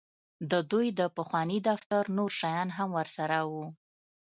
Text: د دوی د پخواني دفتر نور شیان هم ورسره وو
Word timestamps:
د 0.51 0.53
دوی 0.71 0.87
د 0.99 1.01
پخواني 1.17 1.59
دفتر 1.69 2.03
نور 2.17 2.31
شیان 2.39 2.69
هم 2.77 2.89
ورسره 2.97 3.37
وو 3.51 3.65